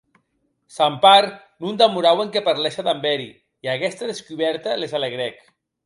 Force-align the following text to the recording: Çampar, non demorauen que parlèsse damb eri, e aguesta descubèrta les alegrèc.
Çampar, 0.77 1.23
non 1.65 1.75
demorauen 1.81 2.31
que 2.33 2.45
parlèsse 2.47 2.81
damb 2.87 3.03
eri, 3.13 3.29
e 3.65 3.73
aguesta 3.75 4.09
descubèrta 4.13 4.71
les 4.83 4.93
alegrèc. 5.03 5.35